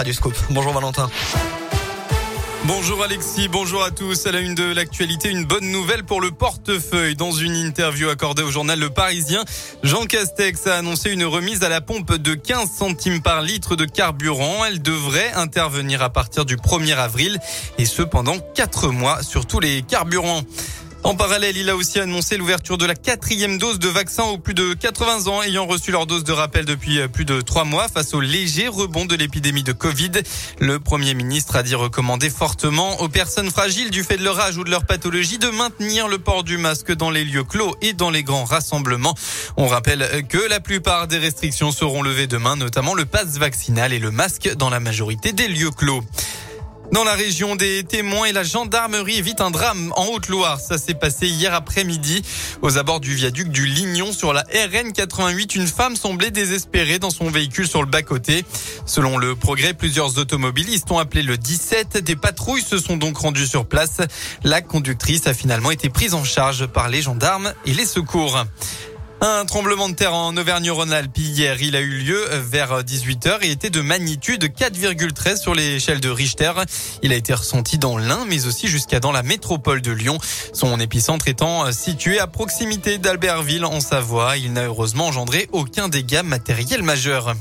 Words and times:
Radioscope. 0.00 0.34
Bonjour 0.50 0.72
Valentin. 0.72 1.10
Bonjour 2.64 3.02
Alexis, 3.02 3.48
bonjour 3.48 3.82
à 3.82 3.90
tous. 3.90 4.26
À 4.26 4.32
la 4.32 4.40
une 4.40 4.54
de 4.54 4.64
l'actualité, 4.72 5.28
une 5.28 5.44
bonne 5.44 5.70
nouvelle 5.70 6.04
pour 6.04 6.22
le 6.22 6.30
portefeuille. 6.30 7.16
Dans 7.16 7.32
une 7.32 7.54
interview 7.54 8.08
accordée 8.08 8.42
au 8.42 8.50
journal 8.50 8.78
Le 8.78 8.88
Parisien, 8.88 9.44
Jean 9.82 10.06
Castex 10.06 10.66
a 10.66 10.76
annoncé 10.76 11.10
une 11.10 11.24
remise 11.24 11.64
à 11.64 11.68
la 11.68 11.82
pompe 11.82 12.14
de 12.14 12.32
15 12.32 12.70
centimes 12.70 13.20
par 13.20 13.42
litre 13.42 13.76
de 13.76 13.84
carburant. 13.84 14.64
Elle 14.64 14.80
devrait 14.80 15.32
intervenir 15.34 16.02
à 16.02 16.08
partir 16.08 16.46
du 16.46 16.56
1er 16.56 16.96
avril 16.96 17.38
et 17.76 17.84
ce 17.84 18.00
pendant 18.00 18.38
4 18.38 18.88
mois 18.88 19.22
sur 19.22 19.44
tous 19.44 19.60
les 19.60 19.82
carburants. 19.82 20.42
En 21.02 21.14
parallèle, 21.14 21.56
il 21.56 21.70
a 21.70 21.76
aussi 21.76 21.98
annoncé 21.98 22.36
l'ouverture 22.36 22.76
de 22.76 22.84
la 22.84 22.94
quatrième 22.94 23.56
dose 23.56 23.78
de 23.78 23.88
vaccin 23.88 24.24
aux 24.24 24.36
plus 24.36 24.52
de 24.52 24.74
80 24.74 25.28
ans 25.28 25.42
ayant 25.42 25.64
reçu 25.66 25.92
leur 25.92 26.06
dose 26.06 26.24
de 26.24 26.32
rappel 26.32 26.66
depuis 26.66 27.00
euh, 27.00 27.08
plus 27.08 27.24
de 27.24 27.40
trois 27.40 27.64
mois 27.64 27.88
face 27.88 28.12
au 28.12 28.20
léger 28.20 28.68
rebond 28.68 29.06
de 29.06 29.16
l'épidémie 29.16 29.62
de 29.62 29.72
Covid. 29.72 30.10
Le 30.58 30.78
Premier 30.78 31.14
ministre 31.14 31.56
a 31.56 31.62
dit 31.62 31.74
recommander 31.74 32.28
fortement 32.28 33.00
aux 33.00 33.08
personnes 33.08 33.50
fragiles 33.50 33.90
du 33.90 34.04
fait 34.04 34.18
de 34.18 34.24
leur 34.24 34.38
âge 34.40 34.58
ou 34.58 34.64
de 34.64 34.70
leur 34.70 34.84
pathologie 34.84 35.38
de 35.38 35.48
maintenir 35.48 36.06
le 36.06 36.18
port 36.18 36.44
du 36.44 36.58
masque 36.58 36.92
dans 36.94 37.10
les 37.10 37.24
lieux 37.24 37.44
clos 37.44 37.74
et 37.80 37.94
dans 37.94 38.10
les 38.10 38.22
grands 38.22 38.44
rassemblements. 38.44 39.14
On 39.56 39.68
rappelle 39.68 40.26
que 40.28 40.48
la 40.50 40.60
plupart 40.60 41.08
des 41.08 41.18
restrictions 41.18 41.72
seront 41.72 42.02
levées 42.02 42.26
demain, 42.26 42.56
notamment 42.56 42.94
le 42.94 43.06
passe 43.06 43.38
vaccinal 43.38 43.94
et 43.94 43.98
le 43.98 44.10
masque 44.10 44.54
dans 44.56 44.68
la 44.68 44.80
majorité 44.80 45.32
des 45.32 45.48
lieux 45.48 45.70
clos. 45.70 46.04
Dans 46.92 47.04
la 47.04 47.14
région 47.14 47.54
des 47.54 47.84
témoins 47.84 48.26
et 48.26 48.32
la 48.32 48.42
gendarmerie 48.42 49.16
évite 49.16 49.40
un 49.40 49.52
drame 49.52 49.92
en 49.94 50.06
Haute-Loire. 50.06 50.58
Ça 50.58 50.76
s'est 50.76 50.94
passé 50.94 51.28
hier 51.28 51.54
après-midi 51.54 52.22
aux 52.62 52.78
abords 52.78 52.98
du 52.98 53.14
viaduc 53.14 53.48
du 53.48 53.64
Lignon 53.64 54.12
sur 54.12 54.32
la 54.32 54.40
RN 54.42 54.92
88. 54.92 55.54
Une 55.54 55.68
femme 55.68 55.94
semblait 55.94 56.32
désespérée 56.32 56.98
dans 56.98 57.10
son 57.10 57.30
véhicule 57.30 57.68
sur 57.68 57.80
le 57.80 57.86
bas-côté. 57.86 58.44
Selon 58.86 59.18
le 59.18 59.36
progrès, 59.36 59.72
plusieurs 59.72 60.18
automobilistes 60.18 60.90
ont 60.90 60.98
appelé 60.98 61.22
le 61.22 61.36
17. 61.36 61.98
Des 61.98 62.16
patrouilles 62.16 62.62
se 62.62 62.78
sont 62.78 62.96
donc 62.96 63.18
rendues 63.18 63.46
sur 63.46 63.66
place. 63.66 63.98
La 64.42 64.60
conductrice 64.60 65.28
a 65.28 65.34
finalement 65.34 65.70
été 65.70 65.90
prise 65.90 66.14
en 66.14 66.24
charge 66.24 66.66
par 66.66 66.88
les 66.88 67.02
gendarmes 67.02 67.54
et 67.66 67.72
les 67.72 67.86
secours. 67.86 68.44
Un 69.22 69.44
tremblement 69.44 69.90
de 69.90 69.94
terre 69.94 70.14
en 70.14 70.34
Auvergne-Rhône-Alpes 70.34 71.18
hier, 71.18 71.60
il 71.60 71.76
a 71.76 71.80
eu 71.80 71.98
lieu 71.98 72.24
vers 72.32 72.82
18h 72.82 73.42
et 73.42 73.50
était 73.50 73.68
de 73.68 73.82
magnitude 73.82 74.44
4,13 74.44 75.36
sur 75.36 75.54
l'échelle 75.54 76.00
de 76.00 76.08
Richter. 76.08 76.52
Il 77.02 77.12
a 77.12 77.16
été 77.16 77.34
ressenti 77.34 77.76
dans 77.76 77.98
l'Ain 77.98 78.24
mais 78.26 78.46
aussi 78.46 78.66
jusqu'à 78.66 78.98
dans 78.98 79.12
la 79.12 79.22
métropole 79.22 79.82
de 79.82 79.92
Lyon. 79.92 80.16
Son 80.54 80.80
épicentre 80.80 81.28
étant 81.28 81.70
situé 81.70 82.18
à 82.18 82.26
proximité 82.26 82.96
d'Albertville 82.96 83.66
en 83.66 83.80
Savoie. 83.80 84.38
Il 84.38 84.54
n'a 84.54 84.64
heureusement 84.64 85.08
engendré 85.08 85.50
aucun 85.52 85.88
dégât 85.88 86.22
matériel 86.22 86.82
majeur. 86.82 87.34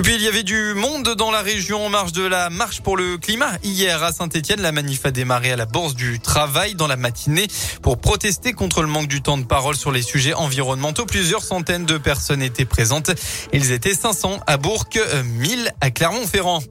Et 0.00 0.02
puis 0.02 0.14
il 0.14 0.22
y 0.22 0.28
avait 0.28 0.44
du 0.44 0.72
monde 0.72 1.14
dans 1.14 1.30
la 1.30 1.42
région 1.42 1.84
en 1.84 1.90
marge 1.90 2.12
de 2.12 2.22
la 2.22 2.48
marche 2.48 2.80
pour 2.80 2.96
le 2.96 3.18
climat. 3.18 3.50
Hier 3.62 4.02
à 4.02 4.12
Saint-Etienne, 4.12 4.62
la 4.62 4.72
manif 4.72 5.04
a 5.04 5.10
démarré 5.10 5.52
à 5.52 5.56
la 5.56 5.66
Bourse 5.66 5.94
du 5.94 6.20
Travail 6.20 6.74
dans 6.74 6.86
la 6.86 6.96
matinée 6.96 7.48
pour 7.82 7.98
protester 7.98 8.54
contre 8.54 8.80
le 8.80 8.88
manque 8.88 9.08
du 9.08 9.20
temps 9.20 9.36
de 9.36 9.44
parole 9.44 9.76
sur 9.76 9.92
les 9.92 10.00
sujets 10.00 10.32
environnementaux. 10.32 11.04
Plusieurs 11.04 11.42
centaines 11.42 11.84
de 11.84 11.98
personnes 11.98 12.40
étaient 12.40 12.64
présentes. 12.64 13.10
Ils 13.52 13.72
étaient 13.72 13.92
500 13.92 14.40
à 14.46 14.56
Bourg, 14.56 14.86
1000 15.22 15.70
à 15.82 15.90
Clermont-Ferrand. 15.90 16.62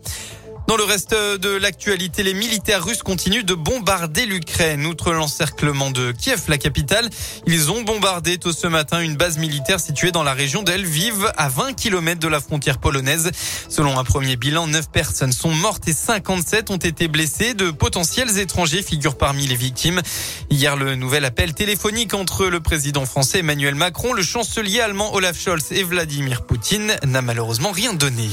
Dans 0.70 0.78
le 0.78 0.84
reste 0.84 1.16
de 1.16 1.50
l'actualité, 1.58 2.22
les 2.22 2.36
militaires 2.36 2.86
russes 2.86 3.02
continuent 3.02 3.44
de 3.44 3.56
bombarder 3.56 4.28
l'Ukraine. 4.28 4.86
Outre 4.86 5.14
l'encerclement 5.14 5.90
de 5.90 6.12
Kiev, 6.12 6.44
la 6.48 6.60
capitale, 6.60 7.10
ils 7.48 7.72
ont 7.72 7.82
bombardé 7.82 8.38
tôt 8.38 8.54
ce 8.54 8.68
matin 8.68 9.00
une 9.00 9.16
base 9.16 9.40
militaire 9.40 9.80
située 9.80 10.12
dans 10.12 10.22
la 10.22 10.34
région 10.34 10.62
d'Elviv, 10.62 11.32
à 11.38 11.50
20 11.50 11.74
km 11.74 12.20
de 12.20 12.28
la 12.28 12.40
frontière 12.40 12.78
polonaise. 12.78 13.32
Selon 13.68 13.98
un 13.98 14.04
premier 14.04 14.36
bilan, 14.36 14.68
9 14.68 14.92
personnes 14.92 15.32
sont 15.32 15.50
mortes 15.50 15.88
et 15.88 15.94
57 15.94 16.70
ont 16.70 16.78
été 16.78 17.08
blessées. 17.08 17.56
De 17.56 17.72
potentiels 17.72 18.38
étrangers 18.38 18.84
figurent 18.84 19.18
parmi 19.18 19.48
les 19.48 19.56
victimes. 19.56 20.04
Hier, 20.52 20.76
le 20.76 20.94
nouvel 20.94 21.26
appel 21.26 21.56
téléphonique 21.56 22.14
entre 22.14 22.46
le 22.46 22.60
président 22.60 23.08
français 23.08 23.40
Emmanuel 23.40 23.74
Macron, 23.74 24.14
le 24.14 24.22
chancelier 24.22 24.82
allemand 24.82 25.16
Olaf 25.16 25.36
Scholz 25.36 25.72
et 25.72 25.82
Vladimir 25.82 26.46
Poutine 26.46 26.96
n'a 27.08 27.24
malheureusement 27.24 27.72
rien 27.72 27.94
donné. 27.94 28.30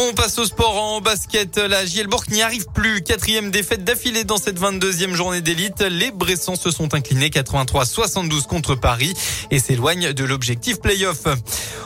On 0.00 0.12
passe 0.12 0.38
au 0.38 0.44
sport 0.44 0.80
en 0.80 1.00
basket. 1.00 1.56
La 1.58 1.84
Gielborg 1.84 2.30
n'y 2.30 2.40
arrive 2.40 2.66
plus. 2.72 3.02
Quatrième 3.02 3.50
défaite 3.50 3.82
d'affilée 3.82 4.22
dans 4.22 4.36
cette 4.36 4.60
22e 4.60 5.12
journée 5.14 5.40
d'élite. 5.40 5.80
Les 5.80 6.12
Bressans 6.12 6.54
se 6.54 6.70
sont 6.70 6.94
inclinés 6.94 7.30
83-72 7.30 8.44
contre 8.46 8.76
Paris 8.76 9.12
et 9.50 9.58
s'éloignent 9.58 10.12
de 10.12 10.24
l'objectif 10.24 10.80
playoff. 10.80 11.24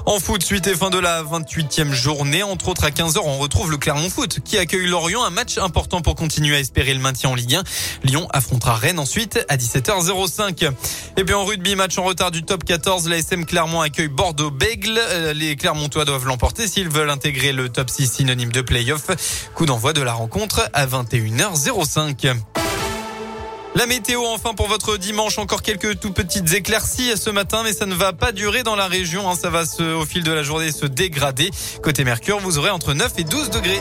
En 0.05 0.19
foot, 0.19 0.43
suite 0.43 0.67
et 0.67 0.75
fin 0.75 0.91
de 0.91 0.99
la 0.99 1.23
28e 1.23 1.93
journée. 1.93 2.43
Entre 2.43 2.69
autres, 2.69 2.85
à 2.85 2.91
15h, 2.91 3.19
on 3.25 3.39
retrouve 3.39 3.71
le 3.71 3.79
Clermont 3.79 4.11
Foot 4.11 4.41
qui 4.45 4.59
accueille 4.59 4.89
Lorient. 4.89 5.25
Un 5.25 5.31
match 5.31 5.57
important 5.57 6.03
pour 6.03 6.15
continuer 6.15 6.57
à 6.57 6.61
espérer 6.61 6.93
le 6.93 7.01
maintien 7.01 7.31
en 7.31 7.35
Ligue 7.35 7.55
1. 7.55 7.63
Lyon 8.03 8.29
affrontera 8.31 8.75
Rennes 8.75 8.99
ensuite 8.99 9.43
à 9.49 9.57
17h05. 9.57 10.71
Et 11.17 11.25
puis 11.25 11.35
en 11.35 11.47
rugby, 11.47 11.77
match 11.77 11.97
en 11.97 12.03
retard 12.03 12.31
du 12.31 12.43
top 12.43 12.65
14. 12.65 13.09
La 13.09 13.17
SM 13.17 13.47
Clermont 13.47 13.81
accueille 13.81 14.09
Bordeaux-Bègle. 14.09 14.99
Euh, 14.99 15.33
les 15.33 15.57
Clermontois 15.57 16.05
doivent 16.05 16.27
l'emporter 16.27 16.69
s'ils 16.69 16.91
veulent 16.91 17.09
intégrer 17.09 17.53
le 17.53 17.71
top 17.71 17.89
6 17.89 18.02
synonyme 18.07 18.53
de 18.53 18.61
playoff. 18.61 19.11
Coup 19.55 19.67
d'envoi 19.67 19.93
de 19.93 20.03
la 20.03 20.13
rencontre 20.13 20.69
à 20.73 20.87
21h05. 20.87 22.35
La 23.75 23.87
météo 23.87 24.23
enfin 24.27 24.53
pour 24.53 24.69
votre 24.69 24.99
dimanche, 24.99 25.39
encore 25.39 25.63
quelques 25.63 25.99
tout 25.99 26.13
petites 26.13 26.53
éclaircies 26.53 27.17
ce 27.17 27.31
matin, 27.31 27.63
mais 27.65 27.73
ça 27.73 27.87
ne 27.87 27.95
va 27.95 28.13
pas 28.13 28.31
durer 28.31 28.63
dans 28.63 28.77
la 28.77 28.87
région. 28.87 29.31
Hein. 29.31 29.35
Ça 29.35 29.49
va 29.49 29.65
se, 29.65 29.83
au 29.83 30.05
fil 30.05 30.23
de 30.23 30.33
la 30.33 30.43
journée 30.43 30.71
se 30.73 30.85
dégrader. 30.85 31.51
Côté 31.83 32.05
Mercure, 32.05 32.39
vous 32.39 32.59
aurez 32.59 32.71
entre 32.71 32.93
9 32.93 33.13
et 33.17 33.25
12 33.25 33.49
degrés. 33.51 33.81